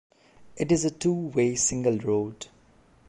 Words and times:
It 0.57 0.71
is 0.71 0.83
a 0.83 0.89
two-way 0.89 1.53
single 1.53 1.99
road. 1.99 2.47